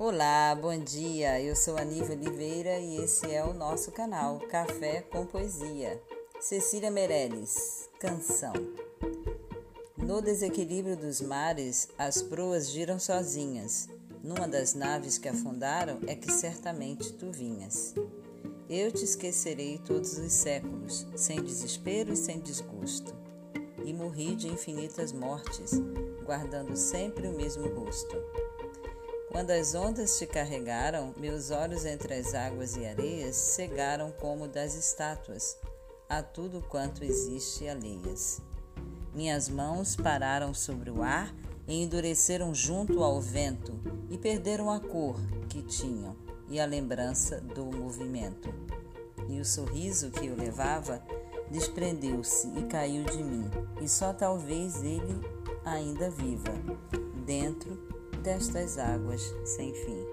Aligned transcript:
Olá, 0.00 0.54
bom 0.54 0.78
dia. 0.78 1.42
Eu 1.42 1.56
sou 1.56 1.76
a 1.76 1.82
Oliveira 1.82 2.78
e 2.78 2.98
esse 2.98 3.34
é 3.34 3.44
o 3.44 3.52
nosso 3.52 3.90
canal 3.90 4.38
Café 4.38 5.00
com 5.00 5.26
Poesia. 5.26 6.00
Cecília 6.38 6.88
Meirelles, 6.88 7.90
canção. 7.98 8.52
No 9.96 10.22
desequilíbrio 10.22 10.96
dos 10.96 11.20
mares, 11.20 11.88
as 11.98 12.22
proas 12.22 12.70
giram 12.70 13.00
sozinhas. 13.00 13.88
Numa 14.22 14.46
das 14.46 14.72
naves 14.72 15.18
que 15.18 15.28
afundaram 15.28 15.98
é 16.06 16.14
que 16.14 16.30
certamente 16.30 17.12
tu 17.14 17.32
vinhas. 17.32 17.92
Eu 18.70 18.92
te 18.92 19.02
esquecerei 19.02 19.78
todos 19.78 20.16
os 20.16 20.32
séculos, 20.32 21.08
sem 21.16 21.42
desespero 21.42 22.12
e 22.12 22.16
sem 22.16 22.38
desgosto. 22.38 23.12
E 23.84 23.92
morri 23.92 24.36
de 24.36 24.46
infinitas 24.46 25.10
mortes, 25.10 25.72
guardando 26.24 26.76
sempre 26.76 27.26
o 27.26 27.32
mesmo 27.32 27.66
rosto. 27.74 28.16
Quando 29.38 29.52
as 29.52 29.72
ondas 29.72 30.18
te 30.18 30.26
carregaram, 30.26 31.14
meus 31.16 31.52
olhos 31.52 31.84
entre 31.86 32.12
as 32.12 32.34
águas 32.34 32.74
e 32.74 32.84
areias 32.84 33.36
cegaram 33.36 34.10
como 34.10 34.48
das 34.48 34.74
estátuas, 34.74 35.56
a 36.08 36.20
tudo 36.20 36.60
quanto 36.60 37.04
existe 37.04 37.68
alheias. 37.68 38.42
Minhas 39.14 39.48
mãos 39.48 39.94
pararam 39.94 40.52
sobre 40.52 40.90
o 40.90 41.04
ar 41.04 41.32
e 41.68 41.80
endureceram 41.80 42.52
junto 42.52 43.00
ao 43.00 43.20
vento 43.20 43.78
e 44.10 44.18
perderam 44.18 44.72
a 44.72 44.80
cor 44.80 45.14
que 45.48 45.62
tinham 45.62 46.16
e 46.48 46.58
a 46.58 46.66
lembrança 46.66 47.40
do 47.40 47.64
movimento. 47.66 48.52
E 49.28 49.38
o 49.38 49.44
sorriso 49.44 50.10
que 50.10 50.26
eu 50.26 50.34
levava 50.34 51.00
desprendeu-se 51.48 52.48
e 52.58 52.64
caiu 52.64 53.04
de 53.04 53.22
mim, 53.22 53.48
e 53.80 53.88
só 53.88 54.12
talvez 54.12 54.82
ele 54.82 55.24
ainda 55.64 56.10
viva 56.10 56.52
dentro 57.24 57.97
destas 58.28 58.78
águas 58.78 59.34
sem 59.42 59.72
fim. 59.72 60.04